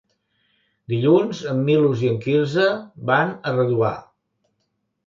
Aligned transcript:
Dilluns 0.93 1.43
en 1.53 1.61
Milos 1.67 2.01
i 2.07 2.09
en 2.15 2.17
Quirze 2.25 2.67
van 3.13 3.39
a 3.45 3.55
Redovà. 3.61 3.95